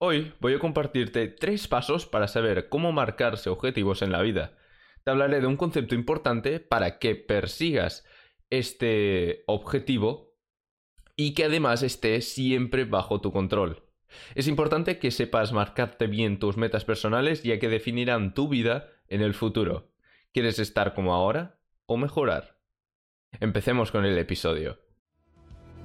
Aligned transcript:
Hoy 0.00 0.32
voy 0.38 0.54
a 0.54 0.60
compartirte 0.60 1.26
tres 1.26 1.66
pasos 1.66 2.06
para 2.06 2.28
saber 2.28 2.68
cómo 2.68 2.92
marcarse 2.92 3.50
objetivos 3.50 4.00
en 4.00 4.12
la 4.12 4.22
vida. 4.22 4.56
Te 5.02 5.10
hablaré 5.10 5.40
de 5.40 5.48
un 5.48 5.56
concepto 5.56 5.96
importante 5.96 6.60
para 6.60 7.00
que 7.00 7.16
persigas 7.16 8.06
este 8.48 9.42
objetivo 9.48 10.36
y 11.16 11.34
que 11.34 11.46
además 11.46 11.82
esté 11.82 12.20
siempre 12.20 12.84
bajo 12.84 13.20
tu 13.20 13.32
control. 13.32 13.82
Es 14.36 14.46
importante 14.46 15.00
que 15.00 15.10
sepas 15.10 15.52
marcarte 15.52 16.06
bien 16.06 16.38
tus 16.38 16.56
metas 16.56 16.84
personales 16.84 17.42
ya 17.42 17.58
que 17.58 17.68
definirán 17.68 18.34
tu 18.34 18.48
vida 18.48 18.92
en 19.08 19.20
el 19.20 19.34
futuro. 19.34 19.90
¿Quieres 20.32 20.60
estar 20.60 20.94
como 20.94 21.12
ahora 21.12 21.58
o 21.86 21.96
mejorar? 21.96 22.60
Empecemos 23.40 23.90
con 23.90 24.04
el 24.04 24.16
episodio. 24.16 24.78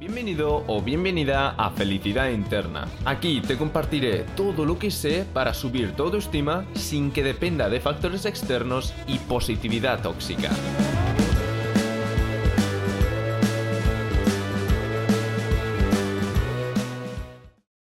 Bienvenido 0.05 0.65
o 0.67 0.81
bienvenida 0.81 1.51
a 1.51 1.69
Felicidad 1.69 2.27
Interna. 2.27 2.89
Aquí 3.05 3.39
te 3.39 3.57
compartiré 3.57 4.25
todo 4.35 4.65
lo 4.65 4.77
que 4.77 4.91
sé 4.91 5.25
para 5.33 5.53
subir 5.53 5.93
tu 5.93 6.03
autoestima 6.03 6.65
sin 6.73 7.09
que 7.09 7.23
dependa 7.23 7.69
de 7.69 7.79
factores 7.79 8.25
externos 8.25 8.93
y 9.07 9.17
positividad 9.19 10.01
tóxica. 10.01 10.49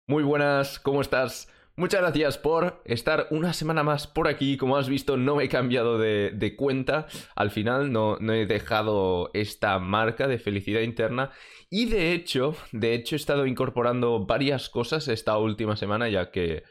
Muy 0.06 0.22
buenas, 0.22 0.78
¿cómo 0.78 1.02
estás? 1.02 1.48
Muchas 1.76 2.02
gracias 2.02 2.38
por 2.38 2.82
estar 2.86 3.28
una 3.32 3.54
semana 3.54 3.84
más 3.84 4.08
por 4.08 4.28
aquí. 4.28 4.58
Como 4.58 4.78
has 4.78 4.90
visto, 4.90 5.18
no 5.18 5.38
me 5.38 5.46
he 5.46 5.50
cambiado 5.50 5.98
de, 5.98 6.56
cuenta. 6.58 7.08
Al 7.36 7.50
final 7.52 7.92
no, 7.92 8.18
he 8.18 8.46
dejado 8.46 9.32
esta 9.34 9.80
marca 9.80 10.28
de 10.28 10.38
felicidad 10.38 10.82
interna. 10.82 11.32
Y 11.70 11.86
de 11.86 12.14
hecho, 12.14 12.56
de 12.72 12.94
hecho, 12.94 13.16
he 13.16 13.18
estado 13.18 13.46
incorporando 13.46 14.26
varias 14.26 14.70
cosas 14.70 15.08
esta 15.08 15.38
última 15.38 15.78
semana, 15.78 16.10
ya 16.10 16.32
que 16.32 16.64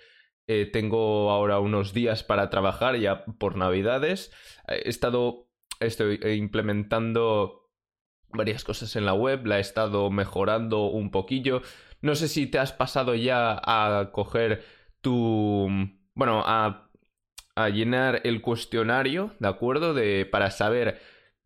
eh, 0.46 0.66
tengo 0.66 1.30
ahora 1.30 1.58
unos 1.58 1.94
días 1.94 2.22
para 2.22 2.50
trabajar 2.50 2.96
ya 2.96 3.24
por 3.24 3.56
Navidades. 3.56 4.30
He 4.68 4.88
estado 4.88 5.50
estoy 5.80 6.20
implementando 6.36 7.70
varias 8.28 8.64
cosas 8.64 8.94
en 8.96 9.06
la 9.06 9.14
web, 9.14 9.46
la 9.46 9.58
he 9.58 9.60
estado 9.60 10.10
mejorando 10.10 10.86
un 10.86 11.10
poquillo. 11.10 11.62
No 12.02 12.14
sé 12.14 12.28
si 12.28 12.46
te 12.46 12.58
has 12.58 12.72
pasado 12.72 13.14
ya 13.14 13.60
a 13.64 14.10
coger 14.12 14.64
tu... 15.00 15.68
bueno, 16.14 16.42
a, 16.44 16.90
a 17.54 17.68
llenar 17.68 18.20
el 18.24 18.40
cuestionario, 18.40 19.34
¿de 19.38 19.48
acuerdo? 19.48 19.94
De, 19.94 20.26
para 20.26 20.50
saber 20.50 21.00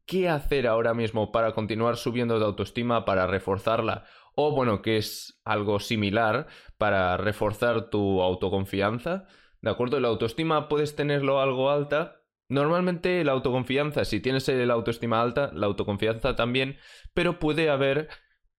qué 0.07 0.29
hacer 0.29 0.67
ahora 0.67 0.95
mismo 0.95 1.33
para 1.33 1.53
continuar 1.53 1.97
subiendo 1.97 2.39
de 2.39 2.45
autoestima, 2.45 3.05
para 3.05 3.27
reforzarla, 3.27 4.05
o 4.35 4.55
bueno, 4.55 4.83
que 4.83 4.97
es 4.97 5.41
algo 5.45 5.81
similar 5.81 6.47
para 6.79 7.17
reforzar 7.17 7.89
tu 7.91 8.21
autoconfianza, 8.21 9.27
¿de 9.61 9.71
acuerdo? 9.71 10.01
La 10.01 10.09
autoestima 10.09 10.69
puedes 10.69 10.97
tenerlo 10.97 11.41
algo 11.41 11.71
alta. 11.71 12.21
Normalmente 12.49 13.25
la 13.25 13.33
autoconfianza, 13.33 14.05
si 14.05 14.21
tienes 14.21 14.47
la 14.49 14.75
autoestima 14.75 15.23
alta, 15.23 15.51
la 15.55 15.67
autoconfianza 15.67 16.37
también, 16.37 16.77
pero 17.15 17.39
puede 17.39 17.71
haber 17.71 18.09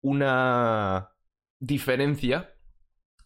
una 0.02 1.12
diferencia 1.60 2.55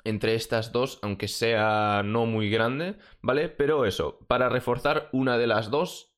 entre 0.04 0.36
estas 0.36 0.72
dos, 0.72 1.00
aunque 1.02 1.28
sea 1.28 2.02
no 2.04 2.26
muy 2.26 2.50
grande, 2.50 2.96
¿vale? 3.22 3.50
Pero 3.50 3.86
eso, 3.86 4.20
para 4.28 4.50
reforzar 4.50 5.10
una 5.12 5.38
de 5.38 5.48
las 5.48 5.70
dos, 5.70 6.14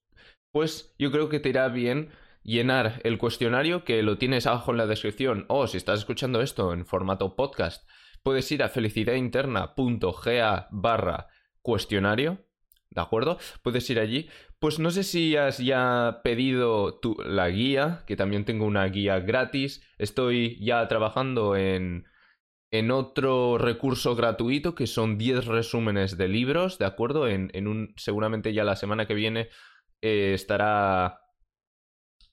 pues 0.52 0.94
yo 1.00 1.12
creo 1.12 1.30
que 1.30 1.40
te 1.40 1.50
irá 1.50 1.68
bien 1.70 2.10
llenar 2.44 3.02
el 3.04 3.18
cuestionario 3.18 3.84
que 3.84 4.02
lo 4.04 4.18
tienes 4.18 4.48
abajo 4.48 4.72
en 4.72 4.78
la 4.78 4.88
descripción 4.88 5.46
o 5.48 5.68
si 5.68 5.78
estás 5.78 6.00
escuchando 6.00 6.42
esto 6.42 6.73
en 6.73 6.86
formato 6.86 7.36
podcast, 7.36 7.88
puedes 8.23 8.52
ir 8.52 8.64
a 8.64 8.70
felicidadinterna.ga 8.70 10.68
barra 10.72 11.28
cuestionario, 11.62 12.40
¿de 12.90 13.02
acuerdo? 13.02 13.38
Puedes 13.64 13.90
ir 13.90 14.00
allí. 14.00 14.30
Pues 14.60 14.80
no 14.80 14.92
sé 14.92 15.04
si 15.04 15.36
has 15.38 15.58
ya 15.58 16.22
pedido 16.23 17.00
tu, 17.00 17.18
la 17.26 17.50
guía, 17.50 18.04
que 18.06 18.16
también 18.16 18.45
tengo 18.45 18.66
una 18.66 18.86
guía 18.86 19.20
gratis. 19.20 19.84
Estoy 19.98 20.64
ya 20.64 20.88
trabajando 20.88 21.55
en 21.55 22.05
en 22.71 22.89
otro 22.89 23.58
recurso 23.58 24.15
gratuito 24.15 24.76
que 24.76 24.87
son 24.87 25.17
10 25.17 25.45
resúmenes 25.45 26.17
de 26.17 26.30
libros, 26.30 26.80
¿de 26.80 26.86
acuerdo? 26.86 27.27
En, 27.27 27.67
un, 27.67 27.93
seguramente 27.98 28.54
ya 28.54 28.64
la 28.64 28.77
semana 28.77 29.05
que 29.05 29.14
viene 29.14 29.49
eh, 30.02 30.32
estará, 30.33 31.20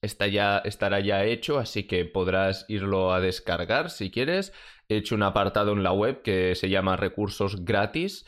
está 0.01 0.29
ya, 0.29 0.59
estará 0.59 1.01
ya 1.01 1.25
hecho, 1.25 1.59
así 1.59 1.89
que 1.89 2.05
podrás 2.05 2.65
irlo 2.69 3.13
a 3.13 3.21
descargar 3.21 3.91
si 3.91 4.13
quieres. 4.13 4.53
He 4.89 4.99
hecho 4.99 5.17
un 5.17 5.25
apartado 5.25 5.73
en 5.73 5.83
la 5.83 5.93
web 5.93 6.23
que 6.23 6.55
se 6.55 6.69
llama 6.69 6.97
recursos 6.97 7.65
gratis. 7.65 8.25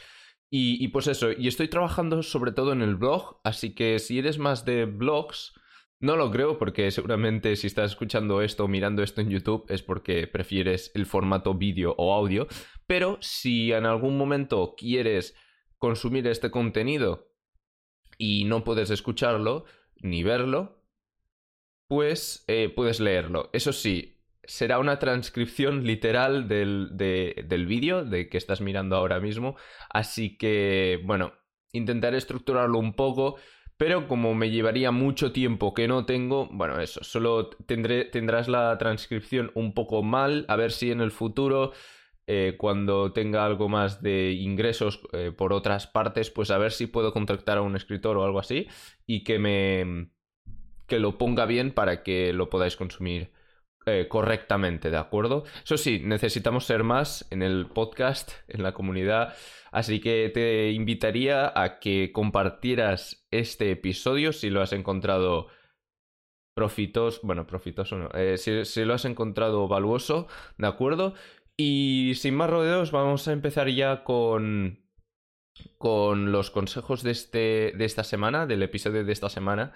Y, 0.52 0.84
y 0.84 0.88
pues 0.88 1.06
eso, 1.06 1.30
y 1.30 1.46
estoy 1.46 1.68
trabajando 1.68 2.24
sobre 2.24 2.50
todo 2.50 2.72
en 2.72 2.82
el 2.82 2.96
blog, 2.96 3.40
así 3.44 3.72
que 3.72 4.00
si 4.00 4.18
eres 4.18 4.38
más 4.38 4.64
de 4.64 4.84
blogs, 4.84 5.52
no 6.00 6.16
lo 6.16 6.30
creo 6.30 6.58
porque 6.58 6.90
seguramente 6.90 7.54
si 7.56 7.66
estás 7.66 7.92
escuchando 7.92 8.40
esto 8.40 8.64
o 8.64 8.68
mirando 8.68 9.02
esto 9.02 9.20
en 9.20 9.28
YouTube 9.28 9.66
es 9.68 9.82
porque 9.82 10.26
prefieres 10.26 10.90
el 10.94 11.04
formato 11.04 11.54
vídeo 11.54 11.94
o 11.98 12.14
audio, 12.14 12.48
pero 12.86 13.18
si 13.20 13.72
en 13.72 13.84
algún 13.84 14.16
momento 14.16 14.74
quieres 14.76 15.36
consumir 15.76 16.26
este 16.26 16.50
contenido 16.50 17.30
y 18.16 18.44
no 18.44 18.64
puedes 18.64 18.90
escucharlo 18.90 19.66
ni 19.96 20.22
verlo, 20.22 20.82
pues 21.86 22.44
eh, 22.48 22.72
puedes 22.74 22.98
leerlo. 23.00 23.50
Eso 23.52 23.72
sí, 23.72 24.22
será 24.44 24.78
una 24.78 24.98
transcripción 24.98 25.84
literal 25.84 26.48
del, 26.48 26.96
del 26.96 27.66
vídeo 27.66 28.04
de 28.04 28.28
que 28.28 28.38
estás 28.38 28.62
mirando 28.62 28.96
ahora 28.96 29.20
mismo, 29.20 29.56
así 29.90 30.38
que 30.38 31.00
bueno, 31.04 31.34
intentaré 31.72 32.16
estructurarlo 32.16 32.78
un 32.78 32.94
poco 32.94 33.36
pero 33.80 34.06
como 34.06 34.34
me 34.34 34.50
llevaría 34.50 34.90
mucho 34.90 35.32
tiempo 35.32 35.72
que 35.72 35.88
no 35.88 36.04
tengo, 36.04 36.50
bueno, 36.52 36.78
eso, 36.82 37.02
solo 37.02 37.48
tendré, 37.48 38.04
tendrás 38.04 38.46
la 38.46 38.76
transcripción 38.76 39.52
un 39.54 39.72
poco 39.72 40.02
mal, 40.02 40.44
a 40.48 40.56
ver 40.56 40.70
si 40.70 40.90
en 40.90 41.00
el 41.00 41.10
futuro, 41.10 41.72
eh, 42.26 42.56
cuando 42.58 43.14
tenga 43.14 43.46
algo 43.46 43.70
más 43.70 44.02
de 44.02 44.32
ingresos 44.32 45.00
eh, 45.14 45.32
por 45.34 45.54
otras 45.54 45.86
partes, 45.86 46.28
pues 46.28 46.50
a 46.50 46.58
ver 46.58 46.72
si 46.72 46.88
puedo 46.88 47.14
contactar 47.14 47.56
a 47.56 47.62
un 47.62 47.74
escritor 47.74 48.18
o 48.18 48.24
algo 48.24 48.38
así 48.38 48.68
y 49.06 49.24
que 49.24 49.38
me... 49.38 50.10
que 50.86 50.98
lo 50.98 51.16
ponga 51.16 51.46
bien 51.46 51.72
para 51.72 52.02
que 52.02 52.34
lo 52.34 52.50
podáis 52.50 52.76
consumir 52.76 53.30
eh, 53.90 54.08
correctamente, 54.08 54.90
¿de 54.90 54.96
acuerdo? 54.96 55.44
Eso 55.64 55.76
sí, 55.76 56.00
necesitamos 56.04 56.64
ser 56.64 56.84
más 56.84 57.26
en 57.30 57.42
el 57.42 57.66
podcast, 57.66 58.32
en 58.48 58.62
la 58.62 58.72
comunidad, 58.72 59.34
así 59.72 60.00
que 60.00 60.30
te 60.32 60.70
invitaría 60.70 61.52
a 61.54 61.78
que 61.80 62.12
compartieras 62.12 63.26
este 63.30 63.70
episodio 63.70 64.32
si 64.32 64.50
lo 64.50 64.62
has 64.62 64.72
encontrado 64.72 65.48
profitos, 66.54 67.20
bueno, 67.22 67.46
profitoso 67.46 67.96
no, 67.96 68.10
eh, 68.14 68.36
si, 68.36 68.84
lo 68.84 68.94
has 68.94 69.04
encontrado 69.04 69.66
valuoso, 69.68 70.28
¿de 70.58 70.66
acuerdo? 70.66 71.14
Y 71.56 72.12
sin 72.16 72.34
más 72.34 72.50
rodeos, 72.50 72.90
vamos 72.90 73.28
a 73.28 73.32
empezar 73.32 73.68
ya 73.68 74.04
con 74.04 74.80
con 75.78 76.32
los 76.32 76.50
consejos 76.50 77.02
de, 77.02 77.10
este, 77.10 77.72
de 77.76 77.84
esta 77.84 78.04
semana, 78.04 78.46
del 78.46 78.62
episodio 78.62 79.04
de 79.04 79.12
esta 79.12 79.28
semana. 79.28 79.72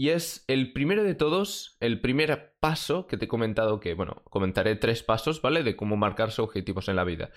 Y 0.00 0.08
es 0.08 0.46
el 0.48 0.72
primero 0.72 1.04
de 1.04 1.14
todos, 1.14 1.76
el 1.78 2.00
primer 2.00 2.56
paso 2.58 3.06
que 3.06 3.18
te 3.18 3.26
he 3.26 3.28
comentado 3.28 3.80
que, 3.80 3.92
bueno, 3.92 4.22
comentaré 4.30 4.74
tres 4.74 5.02
pasos, 5.02 5.42
¿vale? 5.42 5.62
De 5.62 5.76
cómo 5.76 5.98
marcarse 5.98 6.40
objetivos 6.40 6.88
en 6.88 6.96
la 6.96 7.04
vida. 7.04 7.32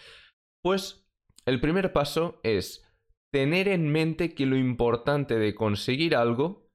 Pues 0.61 1.05
el 1.45 1.59
primer 1.59 1.91
paso 1.91 2.39
es 2.41 2.89
tener 3.33 3.67
en 3.67 3.91
mente 3.91 4.33
que 4.33 4.45
lo 4.45 4.55
importante 4.55 5.37
de 5.37 5.53
conseguir 5.53 6.15
algo 6.15 6.71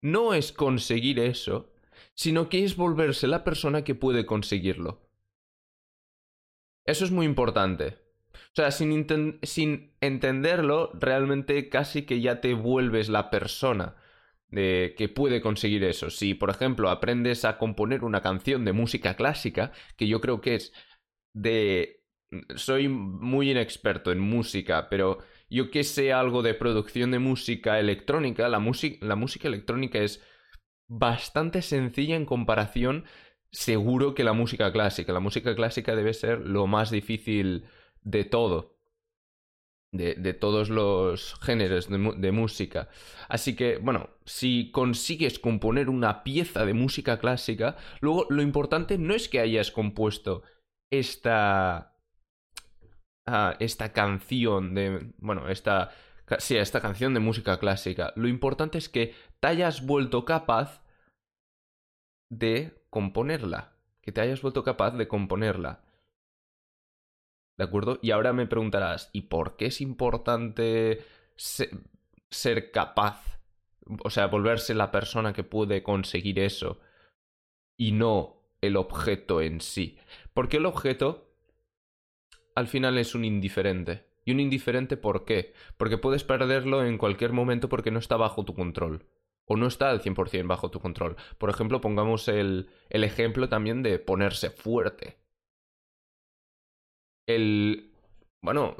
no 0.00 0.32
es 0.32 0.52
conseguir 0.52 1.18
eso, 1.18 1.74
sino 2.14 2.48
que 2.48 2.62
es 2.62 2.76
volverse 2.76 3.26
la 3.26 3.42
persona 3.42 3.82
que 3.82 3.96
puede 3.96 4.24
conseguirlo. 4.24 5.10
Eso 6.86 7.04
es 7.04 7.10
muy 7.10 7.26
importante. 7.26 7.98
O 8.32 8.54
sea, 8.54 8.70
sin, 8.70 9.40
sin 9.42 9.96
entenderlo, 10.00 10.92
realmente 10.94 11.68
casi 11.68 12.02
que 12.02 12.20
ya 12.20 12.40
te 12.40 12.54
vuelves 12.54 13.08
la 13.08 13.28
persona 13.28 13.96
de 14.52 14.94
que 14.96 15.08
puede 15.08 15.40
conseguir 15.40 15.82
eso. 15.82 16.10
Si, 16.10 16.34
por 16.34 16.50
ejemplo, 16.50 16.90
aprendes 16.90 17.44
a 17.44 17.58
componer 17.58 18.04
una 18.04 18.20
canción 18.20 18.64
de 18.64 18.72
música 18.72 19.16
clásica, 19.16 19.72
que 19.96 20.06
yo 20.06 20.20
creo 20.20 20.40
que 20.40 20.54
es 20.54 20.72
de... 21.34 22.04
Soy 22.54 22.88
muy 22.88 23.50
inexperto 23.50 24.12
en 24.12 24.20
música, 24.20 24.88
pero 24.88 25.18
yo 25.50 25.70
que 25.70 25.84
sé 25.84 26.12
algo 26.12 26.42
de 26.42 26.54
producción 26.54 27.10
de 27.10 27.18
música 27.18 27.78
electrónica, 27.78 28.48
la, 28.48 28.62
la 29.00 29.16
música 29.16 29.48
electrónica 29.48 29.98
es 29.98 30.22
bastante 30.88 31.60
sencilla 31.62 32.16
en 32.16 32.26
comparación 32.26 33.04
seguro 33.50 34.14
que 34.14 34.24
la 34.24 34.32
música 34.32 34.72
clásica. 34.72 35.12
La 35.12 35.20
música 35.20 35.54
clásica 35.54 35.94
debe 35.94 36.14
ser 36.14 36.40
lo 36.40 36.66
más 36.66 36.90
difícil 36.90 37.64
de 38.02 38.24
todo 38.24 38.72
de, 39.92 40.34
todos 40.34 40.70
los 40.70 41.34
géneros 41.40 41.88
de, 41.88 42.32
música. 42.32 42.88
Así 43.28 43.54
que, 43.54 43.76
bueno, 43.76 44.10
si 44.24 44.70
consigues 44.72 45.38
componer 45.38 45.88
una 45.88 46.24
pieza 46.24 46.64
de 46.64 46.74
música 46.74 47.18
clásica, 47.18 47.76
luego 48.00 48.26
lo 48.30 48.42
importante 48.42 48.98
no 48.98 49.14
es 49.14 49.28
que 49.28 49.40
hayas 49.40 49.70
compuesto 49.70 50.42
esta 50.90 51.94
a 53.26 53.56
esta 53.60 53.92
canción 53.92 54.74
de... 54.74 55.12
Bueno, 55.18 55.48
esta... 55.48 55.90
Sí, 56.38 56.56
esta 56.56 56.80
canción 56.80 57.12
de 57.12 57.20
música 57.20 57.58
clásica. 57.58 58.12
Lo 58.16 58.26
importante 58.26 58.78
es 58.78 58.88
que 58.88 59.14
te 59.40 59.48
hayas 59.48 59.84
vuelto 59.84 60.24
capaz 60.24 60.82
de 62.30 62.82
componerla. 62.88 63.74
Que 64.00 64.12
te 64.12 64.22
hayas 64.22 64.40
vuelto 64.40 64.64
capaz 64.64 64.92
de 64.92 65.08
componerla. 65.08 65.84
¿De 67.56 67.64
acuerdo? 67.64 67.98
Y 68.02 68.10
ahora 68.10 68.32
me 68.32 68.46
preguntarás, 68.46 69.10
¿y 69.12 69.22
por 69.22 69.56
qué 69.56 69.66
es 69.66 69.80
importante 69.80 71.04
ser 71.36 72.70
capaz? 72.70 73.40
O 74.04 74.10
sea, 74.10 74.26
volverse 74.26 74.74
la 74.74 74.90
persona 74.90 75.32
que 75.32 75.44
puede 75.44 75.82
conseguir 75.82 76.38
eso 76.38 76.80
y 77.76 77.92
no 77.92 78.42
el 78.60 78.76
objeto 78.76 79.40
en 79.42 79.60
sí. 79.60 79.98
Porque 80.32 80.56
el 80.58 80.66
objeto 80.66 81.32
al 82.54 82.68
final 82.68 82.98
es 82.98 83.14
un 83.14 83.24
indiferente. 83.24 84.06
¿Y 84.24 84.30
un 84.30 84.40
indiferente 84.40 84.96
por 84.96 85.24
qué? 85.24 85.52
Porque 85.76 85.98
puedes 85.98 86.22
perderlo 86.22 86.84
en 86.84 86.96
cualquier 86.96 87.32
momento 87.32 87.68
porque 87.68 87.90
no 87.90 87.98
está 87.98 88.16
bajo 88.16 88.44
tu 88.44 88.54
control. 88.54 89.06
O 89.46 89.56
no 89.56 89.66
está 89.66 89.90
al 89.90 90.00
100% 90.00 90.46
bajo 90.46 90.70
tu 90.70 90.78
control. 90.78 91.16
Por 91.38 91.50
ejemplo, 91.50 91.80
pongamos 91.80 92.28
el, 92.28 92.70
el 92.88 93.02
ejemplo 93.02 93.48
también 93.48 93.82
de 93.82 93.98
ponerse 93.98 94.50
fuerte. 94.50 95.21
El... 97.26 97.92
Bueno, 98.42 98.76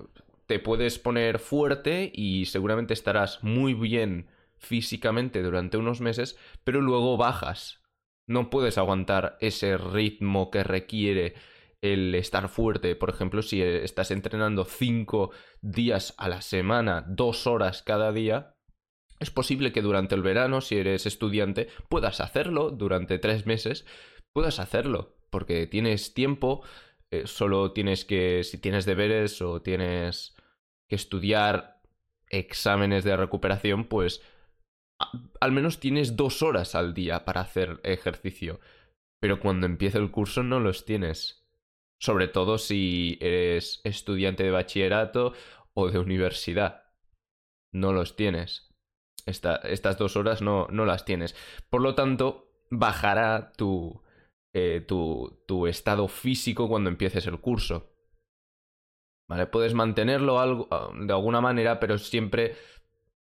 te 0.46 0.58
puedes 0.58 0.98
poner 0.98 1.38
fuerte 1.38 2.10
y 2.14 2.46
seguramente 2.46 2.94
estarás 2.94 3.42
muy 3.42 3.74
bien 3.74 4.28
físicamente 4.58 5.42
durante 5.42 5.76
unos 5.76 6.00
meses, 6.00 6.38
pero 6.64 6.80
luego 6.80 7.16
bajas. 7.16 7.82
No 8.28 8.50
puedes 8.50 8.78
aguantar 8.78 9.36
ese 9.40 9.76
ritmo 9.76 10.50
que 10.50 10.62
requiere 10.62 11.34
el 11.80 12.14
estar 12.14 12.48
fuerte, 12.48 12.94
por 12.94 13.10
ejemplo, 13.10 13.42
si 13.42 13.60
estás 13.60 14.12
entrenando 14.12 14.64
cinco 14.64 15.32
días 15.60 16.14
a 16.16 16.28
la 16.28 16.40
semana, 16.40 17.04
dos 17.08 17.48
horas 17.48 17.82
cada 17.82 18.12
día, 18.12 18.54
es 19.18 19.30
posible 19.30 19.72
que 19.72 19.82
durante 19.82 20.14
el 20.14 20.22
verano, 20.22 20.60
si 20.60 20.76
eres 20.76 21.06
estudiante, 21.06 21.68
puedas 21.88 22.20
hacerlo 22.20 22.70
durante 22.70 23.18
tres 23.18 23.46
meses, 23.46 23.84
puedas 24.32 24.60
hacerlo, 24.60 25.16
porque 25.30 25.66
tienes 25.66 26.14
tiempo, 26.14 26.62
eh, 27.12 27.26
solo 27.26 27.72
tienes 27.72 28.04
que, 28.04 28.42
si 28.42 28.58
tienes 28.58 28.84
deberes 28.84 29.40
o 29.40 29.62
tienes 29.62 30.34
que 30.88 30.96
estudiar 30.96 31.80
exámenes 32.28 33.04
de 33.04 33.16
recuperación, 33.16 33.84
pues 33.84 34.22
al 35.40 35.52
menos 35.52 35.78
tienes 35.78 36.16
dos 36.16 36.42
horas 36.42 36.74
al 36.74 36.94
día 36.94 37.24
para 37.24 37.42
hacer 37.42 37.80
ejercicio. 37.84 38.58
Pero 39.20 39.38
cuando 39.38 39.66
empieza 39.66 39.98
el 39.98 40.10
curso 40.10 40.42
no 40.42 40.58
los 40.58 40.84
tienes 40.84 41.42
sobre 42.02 42.26
todo 42.26 42.58
si 42.58 43.16
eres 43.20 43.80
estudiante 43.84 44.42
de 44.42 44.50
bachillerato 44.50 45.34
o 45.72 45.88
de 45.88 46.00
universidad. 46.00 46.82
No 47.70 47.92
los 47.92 48.16
tienes. 48.16 48.74
estas 49.24 49.98
dos 49.98 50.16
horas 50.16 50.42
no, 50.42 50.66
no, 50.68 50.84
las 50.84 51.04
tienes. 51.04 51.36
Por 51.70 51.80
lo 51.80 51.94
tanto, 51.94 52.50
bajará 52.70 53.52
tu, 53.52 54.01
eh, 54.54 54.84
tu, 54.86 55.66
estado 55.66 56.08
físico 56.08 56.68
cuando 56.68 56.90
empieces 56.90 57.26
el 57.26 57.40
curso. 57.40 57.94
¿Vale? 59.28 59.46
Puedes 59.46 59.74
mantenerlo 59.74 60.38
ah, 60.38 60.90
de 60.98 61.12
alguna 61.12 61.40
manera, 61.40 61.80
pero 61.80 61.98
siempre 61.98 62.56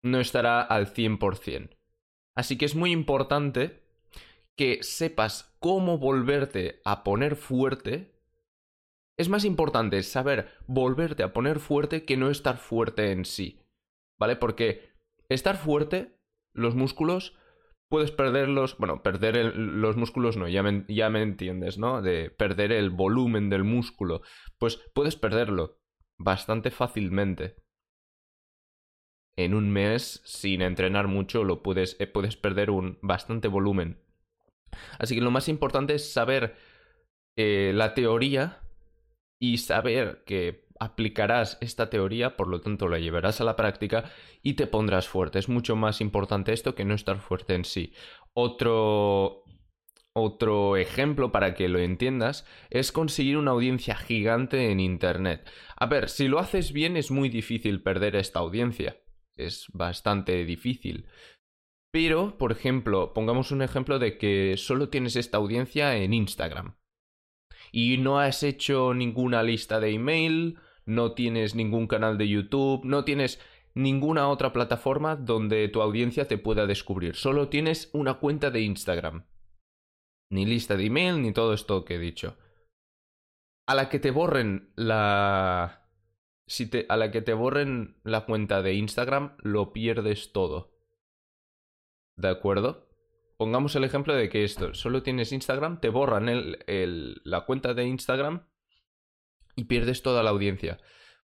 no 0.03 0.19
estará 0.21 0.63
al 0.63 0.93
100%. 0.93 1.77
Así 2.37 2.57
que 2.57 2.65
es 2.65 2.75
muy 2.75 2.91
importante 2.91 3.83
que 4.57 4.83
sepas 4.83 5.57
cómo 5.61 5.99
volverte 5.99 6.81
a 6.85 7.05
poner 7.05 7.37
fuerte 7.37 8.21
es 9.21 9.29
más 9.29 9.45
importante 9.45 10.03
saber 10.03 10.49
volverte 10.67 11.23
a 11.23 11.35
poner 11.35 11.61
fuerte 11.61 12.07
que 12.07 12.17
no 12.17 12.31
estar 12.31 12.57
fuerte 12.57 13.13
en 13.13 13.27
sí. 13.27 13.61
¿Vale? 14.19 14.35
Porque 14.35 14.95
estar 15.29 15.59
fuerte, 15.59 16.19
los 16.55 16.75
músculos, 16.75 17.37
puedes 17.91 18.11
perderlos. 18.13 18.79
Bueno, 18.79 19.03
perder 19.03 19.55
los 19.57 19.97
músculos 19.97 20.37
no, 20.37 20.49
ya 20.49 20.63
me, 20.63 20.85
ya 20.89 21.11
me 21.11 21.23
entiendes, 21.23 21.77
¿no? 21.77 22.01
De 22.01 22.31
perder 22.31 22.73
el 22.73 22.89
volumen 22.89 23.51
del 23.51 23.65
músculo. 23.65 24.23
Pues 24.59 24.77
puedes 24.95 25.17
perderlo 25.17 25.83
bastante 26.19 26.71
fácilmente. 26.71 27.57
En 29.37 29.55
un 29.55 29.71
mes, 29.71 30.23
sin 30.25 30.63
entrenar 30.63 31.09
mucho, 31.09 31.45
lo 31.45 31.63
puedes, 31.63 31.97
eh, 32.01 32.07
puedes 32.07 32.37
perder 32.37 32.71
un 32.71 32.99
bastante 33.03 33.49
volumen. 33.49 34.03
Así 34.99 35.15
que 35.15 35.21
lo 35.21 35.31
más 35.31 35.49
importante 35.49 35.95
es 35.95 36.13
saber 36.13 36.57
eh, 37.37 37.73
la 37.75 37.95
teoría 37.95 38.61
y 39.41 39.59
saber 39.59 40.23
que 40.27 40.69
aplicarás 40.81 41.59
esta 41.61 41.91
teoría, 41.91 42.37
por 42.37 42.49
lo 42.49 42.61
tanto 42.61 42.89
la 42.89 42.99
llevarás 42.99 43.41
a 43.41 43.45
la 43.45 43.55
práctica 43.55 44.11
y 44.43 44.55
te 44.55 44.67
pondrás 44.67 45.07
fuerte. 45.07 45.39
Es 45.39 45.49
mucho 45.49 45.77
más 45.77 46.01
importante 46.01 46.53
esto 46.53 46.75
que 46.75 46.85
no 46.85 46.95
estar 46.95 47.21
fuerte 47.21 47.55
en 47.55 47.65
sí. 47.65 47.93
Otro 48.33 49.45
otro 50.13 50.77
ejemplo 50.77 51.31
para 51.31 51.55
que 51.55 51.69
lo 51.69 51.79
entiendas 51.79 52.45
es 52.71 52.91
conseguir 52.91 53.37
una 53.37 53.53
audiencia 53.53 53.95
gigante 53.95 54.73
en 54.73 54.81
Internet. 54.81 55.49
A 55.77 55.87
ver, 55.87 56.09
si 56.09 56.27
lo 56.27 56.41
haces 56.41 56.73
bien 56.73 56.97
es 56.97 57.13
muy 57.13 57.29
difícil 57.29 57.83
perder 57.83 58.17
esta 58.17 58.41
audiencia. 58.41 58.97
Es 59.37 59.67
bastante 59.73 60.45
difícil. 60.45 61.07
Pero, 61.93 62.39
por 62.39 62.53
ejemplo, 62.53 63.13
pongamos 63.13 63.53
un 63.53 63.63
ejemplo 63.63 63.99
de 63.99 64.19
que 64.19 64.57
solo 64.57 64.89
tienes 64.89 65.15
esta 65.15 65.39
audiencia 65.39 65.97
en 65.97 66.13
Instagram 66.13 66.77
y 67.73 67.99
no 67.99 68.19
has 68.19 68.43
hecho 68.43 68.95
ninguna 68.95 69.43
lista 69.43 69.81
de 69.81 69.93
email, 69.93 70.59
no 70.87 71.13
tienes 71.13 71.55
ningún 71.55 71.87
canal 71.87 72.19
de 72.19 72.29
YouTube, 72.29 72.85
no 72.85 73.05
tienes 73.05 73.41
ninguna 73.75 74.29
otra 74.29 74.53
plataforma 74.53 75.17
donde 75.17 75.69
tu 75.69 75.83
audiencia 75.83 76.27
te 76.29 76.39
pueda 76.39 76.67
descubrir. 76.67 77.17
Solo 77.17 77.49
tienes 77.49 77.91
una 77.93 78.15
cuenta 78.15 78.51
de 78.51 78.63
Instagram. 78.63 79.27
Ni 80.31 80.47
lista 80.47 80.77
de 80.77 80.87
email, 80.87 81.23
ni 81.23 81.33
todo 81.33 81.53
esto 81.53 81.85
que 81.85 81.97
he 81.97 81.99
dicho. 81.99 82.37
A 83.67 83.75
la 83.75 83.89
que 83.89 83.99
te 83.99 84.11
borren 84.11 84.73
la... 84.77 85.89
Si 86.47 86.67
te... 86.67 86.87
A 86.89 86.97
la 86.97 87.11
que 87.11 87.23
te 87.23 87.35
borren 87.35 88.01
la 88.05 88.25
cuenta 88.25 88.63
de 88.63 88.75
Instagram, 88.75 89.37
lo 89.39 89.73
pierdes 89.73 90.33
todo. 90.33 90.77
¿De 92.17 92.29
acuerdo? 92.29 92.91
pongamos 93.41 93.75
el 93.75 93.85
ejemplo 93.85 94.15
de 94.15 94.29
que 94.29 94.45
esto, 94.45 94.75
solo 94.75 95.03
tienes 95.03 95.33
Instagram, 95.33 95.81
te 95.81 95.89
borran 95.89 96.29
el, 96.29 97.23
la 97.25 97.47
cuenta 97.47 97.73
de 97.73 97.87
Instagram 97.87 98.47
y 99.57 99.65
pierdes 99.65 100.03
toda 100.03 100.23
la 100.23 100.31
audiencia. 100.31 100.79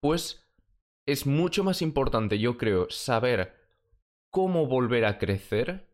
Pues 0.00 0.46
es 1.06 1.26
mucho 1.26 1.64
más 1.64 1.82
importante, 1.82 2.38
yo 2.38 2.58
creo, 2.58 2.88
saber 2.90 3.54
cómo 4.30 4.66
volver 4.66 5.04
a 5.04 5.18
crecer, 5.18 5.88